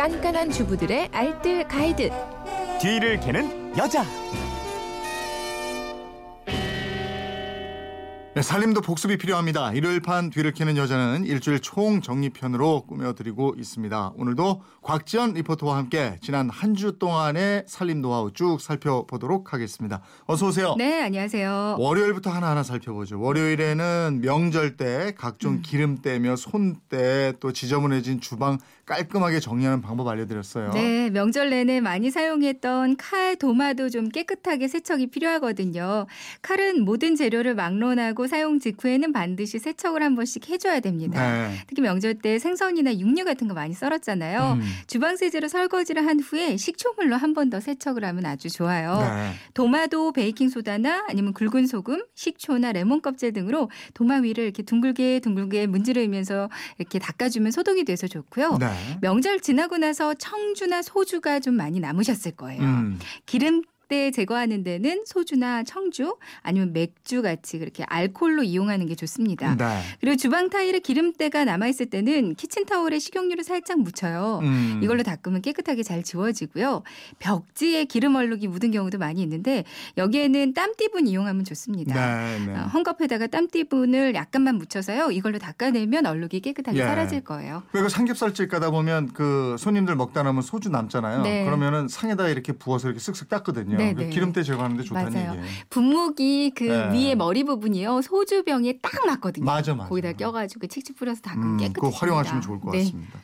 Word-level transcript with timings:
깐깐한 0.00 0.50
주부들의 0.50 1.10
알뜰 1.12 1.68
가이드. 1.68 2.08
뒤를 2.80 3.20
캐는 3.20 3.76
여자. 3.76 4.02
네, 8.32 8.42
살림도 8.42 8.80
복습이 8.80 9.18
필요합니다. 9.18 9.72
일요일판 9.72 10.30
뒤를 10.30 10.52
캐는 10.52 10.76
여자는 10.76 11.26
일주일 11.26 11.58
총 11.58 12.00
정리편으로 12.00 12.84
꾸며드리고 12.86 13.56
있습니다. 13.58 14.12
오늘도 14.16 14.62
곽지연 14.82 15.34
리포터와 15.34 15.76
함께 15.76 16.16
지난 16.22 16.48
한 16.48 16.74
주 16.76 16.98
동안의 16.98 17.64
살림 17.66 18.00
노하우 18.00 18.32
쭉 18.32 18.58
살펴보도록 18.60 19.52
하겠습니다. 19.52 20.00
어서 20.26 20.46
오세요. 20.46 20.76
네, 20.78 21.02
안녕하세요. 21.02 21.76
월요일부터 21.78 22.30
하나하나 22.30 22.62
살펴보죠. 22.62 23.20
월요일에는 23.20 24.20
명절 24.22 24.76
때 24.78 25.12
각종 25.18 25.54
음. 25.54 25.62
기름 25.62 25.98
때며 25.98 26.36
손때 26.36 27.34
또 27.40 27.52
지저분해진 27.52 28.20
주방 28.20 28.58
깔끔하게 28.94 29.38
정리하는 29.38 29.80
방법 29.82 30.08
알려드렸어요. 30.08 30.72
네, 30.72 31.10
명절 31.10 31.50
내내 31.50 31.80
많이 31.80 32.10
사용했던 32.10 32.96
칼, 32.96 33.36
도마도 33.36 33.88
좀 33.88 34.08
깨끗하게 34.08 34.66
세척이 34.66 35.06
필요하거든요. 35.06 36.06
칼은 36.42 36.84
모든 36.84 37.14
재료를 37.14 37.54
막론하고 37.54 38.26
사용 38.26 38.58
직후에는 38.58 39.12
반드시 39.12 39.60
세척을 39.60 40.02
한 40.02 40.16
번씩 40.16 40.50
해줘야 40.50 40.80
됩니다. 40.80 41.20
네. 41.20 41.54
특히 41.68 41.82
명절 41.82 42.14
때 42.16 42.40
생선이나 42.40 42.98
육류 42.98 43.24
같은 43.24 43.46
거 43.46 43.54
많이 43.54 43.74
썰었잖아요. 43.74 44.58
음. 44.60 44.62
주방 44.88 45.16
세제로 45.16 45.46
설거지를 45.48 46.04
한 46.04 46.18
후에 46.18 46.56
식초물로 46.56 47.16
한 47.16 47.30
번 47.32 47.48
더 47.50 47.58
세척을 47.60 48.04
하면 48.04 48.26
아주 48.26 48.50
좋아요. 48.50 48.98
네. 49.00 49.32
도마도 49.54 50.12
베이킹 50.12 50.48
소다나 50.48 51.04
아니면 51.08 51.32
굵은 51.32 51.66
소금, 51.66 52.02
식초나 52.16 52.72
레몬 52.72 53.00
껍질 53.02 53.32
등으로 53.32 53.70
도마 53.94 54.16
위를 54.16 54.44
이렇게 54.44 54.62
둥글게 54.64 55.20
둥글게 55.20 55.66
문지르면서 55.68 56.48
이렇게 56.78 56.98
닦아주면 56.98 57.52
소독이 57.52 57.84
돼서 57.84 58.08
좋고요. 58.08 58.58
네. 58.58 58.66
명절 59.00 59.40
지나고 59.40 59.78
나서 59.78 60.14
청주나 60.14 60.82
소주가 60.82 61.40
좀 61.40 61.54
많이 61.54 61.80
남으셨을 61.80 62.32
거예요. 62.32 62.62
음. 62.62 62.98
기름 63.26 63.62
때 63.90 64.12
제거하는 64.12 64.62
데는 64.62 65.02
소주나 65.04 65.64
청주 65.64 66.16
아니면 66.42 66.72
맥주 66.72 67.22
같이 67.22 67.58
그렇게 67.58 67.82
알코올로 67.88 68.44
이용하는 68.44 68.86
게 68.86 68.94
좋습니다. 68.94 69.56
네. 69.56 69.80
그리고 70.00 70.16
주방 70.16 70.48
타일에 70.48 70.78
기름때가 70.78 71.44
남아 71.44 71.66
있을 71.66 71.86
때는 71.86 72.36
키친타올에 72.36 73.00
식용유를 73.00 73.42
살짝 73.42 73.80
묻혀요. 73.80 74.40
음. 74.44 74.80
이걸로 74.82 75.02
닦으면 75.02 75.42
깨끗하게 75.42 75.82
잘 75.82 76.04
지워지고요. 76.04 76.84
벽지에 77.18 77.84
기름 77.84 78.14
얼룩이 78.14 78.46
묻은 78.46 78.70
경우도 78.70 78.98
많이 78.98 79.20
있는데 79.22 79.64
여기에는 79.98 80.54
땀띠분 80.54 81.08
이용하면 81.08 81.44
좋습니다. 81.44 81.94
네, 81.94 82.46
네. 82.46 82.52
어, 82.52 82.70
헝겊에다가 82.72 83.28
땀띠분을 83.28 84.14
약간만 84.14 84.54
묻혀서요. 84.54 85.10
이걸로 85.10 85.38
닦아내면 85.38 86.06
얼룩이 86.06 86.40
깨끗하게 86.40 86.78
예. 86.78 86.82
사라질 86.84 87.22
거예요. 87.22 87.64
그리고 87.72 87.88
삼겹살집 87.88 88.48
가다 88.48 88.70
보면 88.70 89.08
그 89.14 89.56
손님들 89.58 89.96
먹다 89.96 90.22
남은 90.22 90.42
소주 90.42 90.68
남잖아요. 90.68 91.22
네. 91.22 91.44
그러면은 91.44 91.88
상에다 91.88 92.28
이렇게 92.28 92.52
부어서 92.52 92.88
이렇게 92.88 93.00
쓱쓱 93.00 93.28
닦거든요. 93.28 93.79
네, 93.80 93.94
그 93.94 94.00
네. 94.02 94.10
기름때 94.10 94.42
제거하는데 94.42 94.82
좋다는 94.84 95.12
맞아요. 95.12 95.30
얘기예요. 95.32 95.46
분무기 95.70 96.52
그 96.54 96.64
네. 96.64 96.92
위에 97.08 97.14
머리 97.14 97.44
부분이요. 97.44 98.02
소주병에 98.02 98.78
딱 98.82 98.92
맞거든요. 99.06 99.44
맞아, 99.44 99.74
맞아. 99.74 99.88
거기다 99.88 100.12
껴가지고 100.12 100.66
칙칙 100.66 100.96
뿌려서 100.96 101.20
닦으면 101.22 101.46
음, 101.46 101.56
깨끗해집니다. 101.58 101.80
그거 101.80 101.96
활용하시면 101.96 102.40
좋을 102.42 102.60
것 102.60 102.70
네. 102.72 102.78
같습니다. 102.78 103.18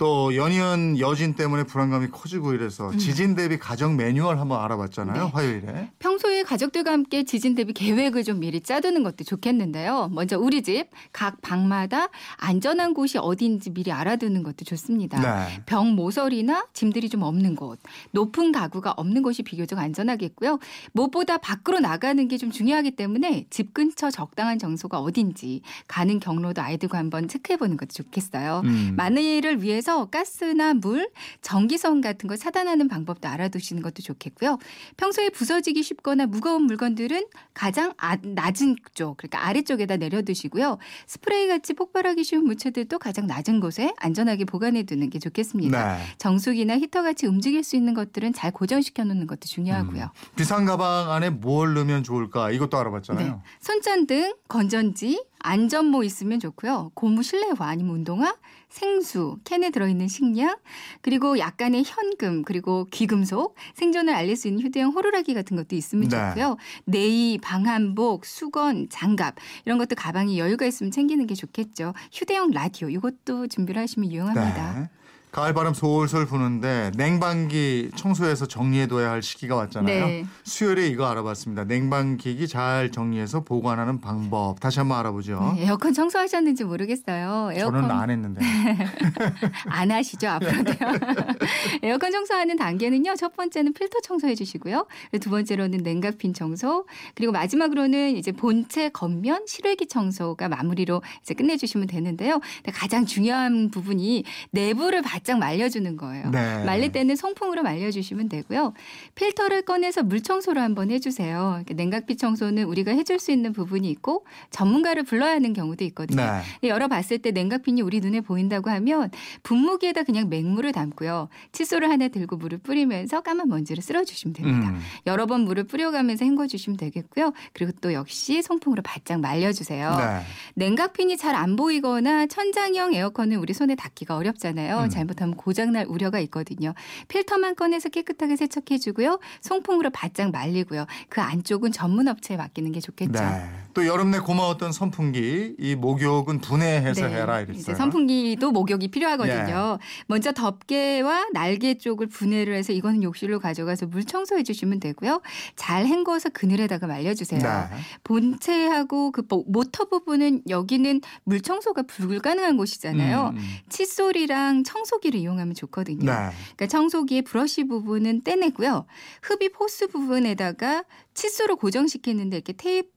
또 0.00 0.34
연이은 0.34 0.98
여진 0.98 1.34
때문에 1.34 1.64
불안감이 1.64 2.06
커지고 2.10 2.54
이래서 2.54 2.90
지진 2.96 3.34
대비 3.34 3.58
가정 3.58 3.96
매뉴얼 3.98 4.38
한번 4.38 4.58
알아봤잖아요. 4.64 5.24
음. 5.24 5.26
네. 5.26 5.30
화요일에. 5.30 5.90
평소에 5.98 6.42
가족들과 6.42 6.90
함께 6.90 7.24
지진 7.24 7.54
대비 7.54 7.74
계획을 7.74 8.24
좀 8.24 8.40
미리 8.40 8.62
짜두는 8.62 9.02
것도 9.02 9.24
좋겠는데요. 9.24 10.08
먼저 10.12 10.38
우리 10.38 10.62
집 10.62 10.88
각 11.12 11.42
방마다 11.42 12.08
안전한 12.38 12.94
곳이 12.94 13.18
어디인지 13.18 13.70
미리 13.74 13.92
알아두는 13.92 14.42
것도 14.42 14.64
좋습니다. 14.64 15.20
네. 15.20 15.62
병 15.66 15.94
모서리나 15.94 16.66
짐들이 16.72 17.10
좀 17.10 17.22
없는 17.22 17.54
곳, 17.54 17.78
높은 18.12 18.52
가구가 18.52 18.92
없는 18.96 19.22
곳이 19.22 19.42
비교적 19.42 19.78
안전하겠고요. 19.78 20.58
무엇보다 20.92 21.36
밖으로 21.38 21.78
나가는 21.80 22.26
게 22.26 22.38
좀 22.40 22.50
중요하기 22.50 22.92
때문에 22.92 23.44
집 23.50 23.74
근처 23.74 24.10
적당한 24.10 24.58
장소가 24.58 24.98
어딘지 25.00 25.60
가는 25.86 26.18
경로도 26.20 26.62
아이들과 26.62 26.96
한번 26.96 27.28
체크해 27.28 27.58
보는 27.58 27.76
것도 27.76 27.90
좋겠어요. 27.92 28.62
음. 28.64 28.94
만일을 28.96 29.62
위해서 29.62 29.89
가스나 30.10 30.74
물, 30.74 31.10
전기선 31.42 32.00
같은 32.00 32.28
걸 32.28 32.38
차단하는 32.38 32.88
방법도 32.88 33.28
알아두시는 33.28 33.82
것도 33.82 34.02
좋겠고요. 34.02 34.58
평소에 34.96 35.30
부서지기 35.30 35.82
쉽거나 35.82 36.26
무거운 36.26 36.62
물건들은 36.62 37.26
가장 37.54 37.92
아- 37.98 38.16
낮은 38.22 38.76
쪽, 38.94 39.16
그러니까 39.16 39.46
아래쪽에다 39.46 39.96
내려두시고요. 39.96 40.78
스프레이 41.06 41.48
같이 41.48 41.74
폭발하기 41.74 42.22
쉬운 42.24 42.44
물체들도 42.44 42.98
가장 42.98 43.26
낮은 43.26 43.60
곳에 43.60 43.92
안전하게 43.98 44.44
보관해 44.44 44.84
두는 44.84 45.10
게 45.10 45.18
좋겠습니다. 45.18 45.96
네. 45.96 46.02
정수기나 46.18 46.78
히터 46.78 47.02
같이 47.02 47.26
움직일 47.26 47.64
수 47.64 47.76
있는 47.76 47.94
것들은 47.94 48.32
잘 48.32 48.50
고정시켜 48.52 49.04
놓는 49.04 49.26
것도 49.26 49.40
중요하고요. 49.46 50.04
음. 50.04 50.36
비상 50.36 50.64
가방 50.64 51.10
안에 51.10 51.30
뭘 51.30 51.74
넣으면 51.74 52.02
좋을까? 52.02 52.50
이것도 52.50 52.78
알아봤잖아요. 52.78 53.26
네. 53.26 53.38
손전등, 53.60 54.34
건전지, 54.48 55.22
안전모 55.40 56.04
있으면 56.04 56.40
좋고요. 56.40 56.92
고무 56.94 57.22
실내화 57.22 57.56
아니면 57.60 57.96
운동화, 57.96 58.34
생수, 58.68 59.38
캔에 59.44 59.70
들어있는 59.70 60.08
식량, 60.08 60.56
그리고 61.00 61.38
약간의 61.38 61.82
현금, 61.84 62.42
그리고 62.42 62.86
귀금속, 62.90 63.56
생존을 63.74 64.14
알릴 64.14 64.36
수 64.36 64.48
있는 64.48 64.62
휴대용 64.62 64.92
호루라기 64.92 65.34
같은 65.34 65.56
것도 65.56 65.74
있으면 65.74 66.08
네. 66.08 66.16
좋고요. 66.16 66.56
네이, 66.84 67.38
방한복, 67.38 68.24
수건, 68.24 68.88
장갑 68.88 69.36
이런 69.64 69.78
것도 69.78 69.96
가방에 69.96 70.38
여유가 70.38 70.66
있으면 70.66 70.90
챙기는 70.90 71.26
게 71.26 71.34
좋겠죠. 71.34 71.94
휴대용 72.12 72.50
라디오 72.50 72.88
이것도 72.88 73.48
준비를 73.48 73.80
하시면 73.82 74.12
유용합니다. 74.12 74.80
네. 74.80 74.99
가을 75.32 75.54
바람 75.54 75.74
솔솔 75.74 76.26
부는데 76.26 76.90
냉방기 76.96 77.92
청소해서 77.94 78.46
정리해둬야 78.46 79.10
할 79.10 79.22
시기가 79.22 79.54
왔잖아요. 79.54 80.06
네. 80.06 80.26
수요일에 80.42 80.88
이거 80.88 81.06
알아봤습니다. 81.06 81.64
냉방기기 81.64 82.48
잘 82.48 82.90
정리해서 82.90 83.44
보관하는 83.44 84.00
방법 84.00 84.58
다시 84.58 84.80
한번 84.80 84.98
알아보죠. 84.98 85.54
네, 85.54 85.66
에어컨 85.66 85.92
청소하셨는지 85.92 86.64
모르겠어요. 86.64 87.50
에어컨 87.52 87.82
저는 87.82 87.90
안 87.90 88.10
했는데. 88.10 88.40
안 89.66 89.92
하시죠 89.92 90.28
앞으로도요. 90.28 90.74
에어컨 91.82 92.10
청소하는 92.10 92.56
단계는요. 92.56 93.14
첫 93.14 93.36
번째는 93.36 93.72
필터 93.72 94.00
청소해 94.00 94.34
주시고요. 94.34 94.86
두 95.20 95.30
번째로는 95.30 95.78
냉각핀 95.78 96.34
청소, 96.34 96.86
그리고 97.14 97.32
마지막으로는 97.32 98.16
이제 98.16 98.32
본체 98.32 98.88
겉면 98.88 99.46
실외기 99.46 99.86
청소가 99.86 100.48
마무리로 100.48 101.02
이제 101.22 101.34
끝내주시면 101.34 101.86
되는데요. 101.86 102.40
가장 102.74 103.06
중요한 103.06 103.70
부분이 103.70 104.24
내부를 104.50 105.02
바짝 105.20 105.38
말려주는 105.38 105.96
거예요. 105.96 106.30
네. 106.30 106.64
말릴 106.64 106.92
때는 106.92 107.14
송풍으로 107.14 107.62
말려주시면 107.62 108.28
되고요. 108.30 108.72
필터를 109.14 109.62
꺼내서 109.62 110.02
물 110.02 110.22
청소를 110.22 110.62
한번 110.62 110.90
해주세요. 110.90 111.64
냉각핀 111.68 112.16
청소는 112.16 112.64
우리가 112.64 112.92
해줄 112.92 113.18
수 113.18 113.30
있는 113.30 113.52
부분이 113.52 113.88
있고 113.90 114.24
전문가를 114.50 115.02
불러야 115.02 115.32
하는 115.32 115.52
경우도 115.52 115.84
있거든요. 115.84 116.22
네. 116.62 116.68
열어봤을 116.68 117.18
때 117.18 117.32
냉각핀이 117.32 117.82
우리 117.82 118.00
눈에 118.00 118.22
보인다고 118.22 118.70
하면 118.70 119.10
분무기에다 119.42 120.04
그냥 120.04 120.30
맹물을 120.30 120.72
담고요. 120.72 121.28
칫솔을 121.52 121.90
하나 121.90 122.08
들고 122.08 122.36
물을 122.36 122.58
뿌리면서 122.58 123.20
까만 123.20 123.48
먼지를 123.48 123.82
쓸어주시면 123.82 124.32
됩니다. 124.32 124.70
음. 124.70 124.80
여러 125.06 125.26
번 125.26 125.42
물을 125.42 125.64
뿌려가면서 125.64 126.24
헹궈주시면 126.24 126.78
되겠고요. 126.78 127.32
그리고 127.52 127.72
또 127.82 127.92
역시 127.92 128.40
송풍으로 128.42 128.82
바짝 128.82 129.20
말려주세요. 129.20 129.96
네. 129.96 130.20
냉각핀이 130.54 131.16
잘 131.16 131.30
안 131.40 131.56
보이거나 131.56 132.26
천장형 132.26 132.92
에어컨은 132.94 133.36
우리 133.38 133.54
손에 133.54 133.74
닿기가 133.74 134.16
어렵잖아요. 134.16 134.80
음. 134.80 134.88
잘 134.88 135.06
못하면 135.10 135.34
고장날 135.36 135.86
우려가 135.88 136.18
있거든요. 136.20 136.72
필터만 137.08 137.56
꺼내서 137.56 137.88
깨끗하게 137.88 138.36
세척해주고요. 138.36 139.18
송풍으로 139.42 139.90
바짝 139.90 140.30
말리고요. 140.30 140.86
그 141.08 141.20
안쪽은 141.20 141.72
전문 141.72 142.08
업체에 142.08 142.36
맡기는 142.36 142.70
게 142.72 142.80
좋겠죠. 142.80 143.12
네. 143.12 143.50
또 143.74 143.86
여름 143.86 144.10
내 144.10 144.18
고마웠던 144.18 144.72
선풍기 144.72 145.54
이 145.58 145.74
목욕은 145.74 146.40
분해해서 146.40 147.06
해라 147.06 147.40
이랬어요. 147.40 147.54
네. 147.54 147.60
이제 147.60 147.74
선풍기도 147.74 148.50
목욕이 148.52 148.88
필요하거든요. 148.88 149.78
먼저 150.06 150.32
덮개와 150.32 151.28
날개 151.32 151.74
쪽을 151.74 152.06
분해를 152.08 152.54
해서 152.54 152.72
이거는 152.72 153.02
욕실로 153.02 153.38
가져가서 153.40 153.86
물 153.86 154.04
청소해 154.04 154.42
주시면 154.42 154.80
되고요. 154.80 155.20
잘 155.56 155.86
헹궈서 155.86 156.30
그늘에다가 156.30 156.86
말려주세요. 156.86 157.40
네. 157.40 157.76
본체하고 158.04 159.12
그 159.12 159.22
모- 159.28 159.44
모터 159.48 159.86
부분은 159.86 160.42
여기는 160.48 161.00
물 161.24 161.40
청소가 161.40 161.82
불가능한 161.82 162.56
곳이잖아요. 162.56 163.30
음, 163.34 163.36
음. 163.36 163.42
칫솔이랑 163.68 164.64
청소 164.64 164.98
기를 165.00 165.20
이용하면 165.20 165.54
좋거든요. 165.54 166.04
네. 166.04 166.30
그러니까 166.56 166.66
청소기의 166.66 167.22
브러쉬 167.22 167.64
부분은 167.64 168.22
떼내고요. 168.22 168.86
흡입 169.22 169.58
호스 169.58 169.88
부분에다가 169.88 170.84
칫솔을 171.14 171.56
고정시키는데 171.56 172.36
이렇게 172.36 172.52
테이프 172.52 172.88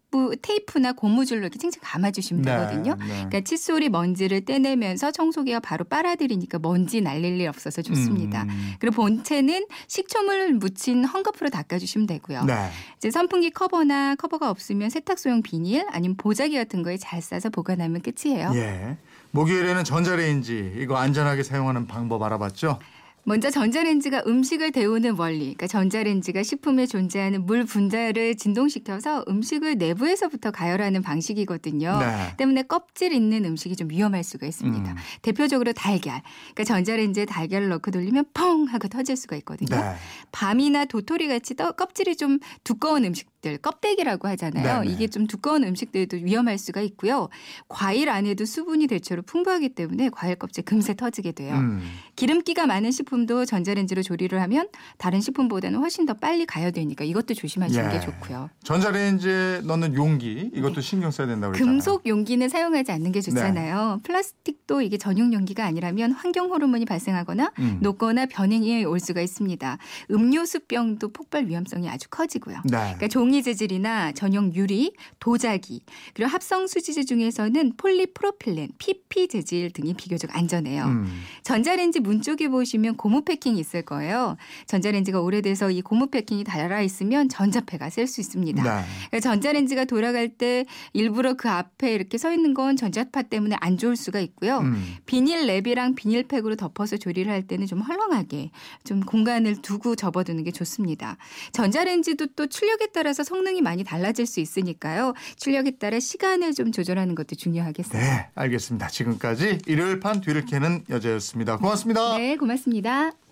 테이프나 0.42 0.94
고무줄로 0.94 1.42
이렇게 1.42 1.58
칭칭 1.58 1.82
감아주시면 1.84 2.44
되거든요. 2.44 2.96
네. 3.00 3.06
그러니까 3.06 3.42
칫솔이 3.42 3.90
먼지를 3.90 4.46
떼내면서 4.46 5.12
청소기가 5.12 5.60
바로 5.60 5.86
빨아들이니까 5.86 6.60
먼지 6.60 7.02
날릴 7.02 7.40
일 7.40 7.48
없어서 7.48 7.82
좋습니다. 7.82 8.44
음. 8.44 8.74
그리고 8.80 8.96
본체는 8.96 9.66
식초물 9.88 10.54
묻힌 10.54 11.06
헝겊으로 11.06 11.52
닦아주시면 11.52 12.08
되고요. 12.08 12.46
네. 12.46 12.70
이제 12.98 13.12
선풍기 13.12 13.50
커버나 13.50 14.16
커버가 14.16 14.50
없으면 14.50 14.90
세탁소용 14.90 15.42
비닐 15.42 15.86
아니면 15.92 16.16
보자기 16.18 16.56
같은 16.56 16.84
거에 16.84 16.98
잘 16.98 17.22
싸서 17.22 17.50
보관하면 17.50 18.02
끝이에요. 18.02 18.52
예. 18.56 18.98
목요일에는 19.32 19.84
전자레인지 19.84 20.76
이거 20.78 20.96
안전하게 20.98 21.44
사용하는 21.44 21.88
방법 21.88 22.22
알아봤죠? 22.22 22.80
먼저 23.26 23.50
전자레인지가 23.50 24.24
음식을 24.28 24.72
데우는 24.74 25.16
원리, 25.18 25.40
그러니까 25.40 25.68
전자레인지가 25.68 26.44
식품에 26.44 26.86
존재하는 26.88 27.46
물 27.46 27.64
분자를 27.64 28.36
진동시켜서 28.36 29.24
음식을 29.30 29.78
내부에서부터 29.78 30.52
가열하는 30.52 31.02
방식이거든요. 31.02 32.00
네. 32.00 32.34
때문에 32.38 32.64
껍질 32.64 33.14
있는 33.14 33.46
음식이 33.46 33.78
좀 33.78 33.90
위험할 33.90 34.26
수가 34.26 34.46
있습니다. 34.46 34.92
음. 34.92 34.96
대표적으로 35.22 35.72
달걀. 35.72 36.22
그러니까 36.54 36.64
전자레인지에 36.66 37.24
달걀을 37.26 37.70
넣고 37.70 37.92
돌리면 37.92 38.26
펑 38.34 38.66
하고 38.66 38.90
터질 38.90 39.16
수가 39.16 39.38
있거든요. 39.38 39.74
네. 39.80 39.96
밤이나 40.34 40.84
도토리 40.84 41.30
같이 41.30 41.56
떠- 41.56 41.72
껍질이 41.72 42.18
좀 42.18 42.40
두꺼운 42.66 43.06
음식들, 43.06 43.58
껍데기라고 43.60 44.28
하잖아요. 44.28 44.82
네네. 44.82 44.94
이게 44.94 45.08
좀 45.08 45.28
두꺼운 45.28 45.64
음식들도 45.64 46.18
위험할 46.18 46.58
수가 46.58 46.82
있고요. 46.82 47.30
과일 47.70 48.10
안에도 48.10 48.44
수분이 48.44 48.88
대체로 48.88 49.22
풍부하기 49.22 49.70
때문에 49.70 50.10
과일 50.10 50.36
껍질 50.36 50.66
금세 50.66 50.94
터지게 50.94 51.32
돼요. 51.32 51.56
음. 51.56 51.82
기름기가 52.16 52.68
많은 52.68 52.92
식품도 52.92 53.46
전자레인지로 53.46 54.04
조리를 54.04 54.40
하면 54.42 54.68
다른 54.98 55.20
식품보다는 55.20 55.80
훨씬 55.80 56.06
더 56.06 56.14
빨리 56.14 56.46
가열되니까 56.46 57.04
이것도 57.06 57.34
조심하시는 57.34 57.86
예. 57.88 57.92
게 57.92 58.00
좋고요. 58.00 58.50
전자레인지에 58.64 59.62
넣는 59.64 59.96
용기 59.96 60.52
이것도 60.54 60.82
신경 60.82 61.12
써야 61.12 61.28
된다고 61.28 61.54
그랬잖아요. 61.54 61.74
금속 61.74 62.06
용기는 62.06 62.48
사용하지 62.48 62.92
않는 62.92 63.12
게 63.12 63.22
좋잖아요. 63.22 64.02
플라스틱도 64.04 64.82
이게 64.82 64.98
전용 64.98 65.34
용기가 65.34 65.66
아니라면 65.66 66.12
환경 66.12 66.50
호르몬이 66.50 66.86
발생하거나 66.86 67.52
음. 67.60 67.80
녹거나 67.82 68.28
변형이 68.28 68.86
올 68.86 69.00
수가 69.00 69.22
있습니다. 69.22 69.78
음료수병도 70.12 71.10
폭발 71.10 71.48
위험성이 71.48 71.90
아주 71.90 72.08
커지고요. 72.10 72.58
네. 72.66 72.78
그러니까 72.78 73.08
종이 73.08 73.42
재질이나 73.42 74.12
전용 74.12 74.54
유리, 74.54 74.94
도자기, 75.20 75.82
그리고 76.14 76.30
합성 76.30 76.68
수지제 76.68 77.06
중에서는 77.06 77.74
폴리프로필렌, 77.78 78.70
PP 78.78 79.28
재질 79.30 79.72
등이 79.72 79.96
비교적 79.96 80.36
안전해요. 80.36 80.86
음. 80.86 81.08
전자레인지 81.44 82.03
문 82.04 82.22
쪽에 82.22 82.48
보시면 82.50 82.98
고무 82.98 83.24
패킹이 83.24 83.60
있을 83.60 83.82
거예요. 83.82 84.38
전자레인지가 84.68 85.22
오래돼서 85.22 85.72
이 85.72 85.82
고무 85.82 86.08
패킹이 86.08 86.44
달아 86.44 86.82
있으면 86.82 87.30
전자패가 87.30 87.90
셀 87.90 88.04
수 88.08 88.20
있습니다. 88.20 88.62
네. 88.62 88.86
그러니까 89.10 89.20
전자레인지가 89.22 89.86
돌아갈 89.86 90.28
때 90.28 90.66
일부러 90.92 91.36
그 91.36 91.50
앞에 91.50 91.94
이렇게 91.94 92.18
서 92.18 92.34
있는 92.34 92.54
건 92.54 92.76
전자파 92.76 93.24
때문에 93.24 93.56
안 93.62 93.78
좋을 93.78 93.96
수가 93.96 94.20
있고요. 94.20 94.60
음. 94.60 94.98
비닐 95.06 95.48
랩이랑 95.48 95.96
비닐팩으로 95.96 96.58
덮어서 96.58 96.98
조리를 96.98 97.32
할 97.32 97.48
때는 97.48 97.66
좀 97.66 97.80
헐렁하게 97.80 98.52
좀 98.84 99.00
공간을 99.00 99.62
두고 99.62 99.96
접어두는 99.96 100.44
게 100.44 100.52
좋습니다. 100.52 101.18
전자레인지도 101.54 102.28
또 102.36 102.48
출력에 102.48 102.88
따라서 102.94 103.24
성능이 103.24 103.62
많이 103.62 103.84
달라질 103.86 104.26
수 104.26 104.42
있으니까요. 104.42 105.14
출력에 105.38 105.72
따라 105.78 106.00
시간을 106.00 106.54
좀 106.54 106.72
조절하는 106.72 107.16
것도 107.16 107.36
중요하겠어요. 107.36 108.02
네, 108.02 108.28
알겠습니다. 108.36 108.88
지금까지 108.88 109.60
일요일 109.66 110.00
판 110.02 110.20
뒤를 110.20 110.46
캐는 110.46 110.84
여자였습니다. 110.90 111.58
고맙습니다. 111.94 112.18
네, 112.18 112.38
고맙습니다. 112.38 113.23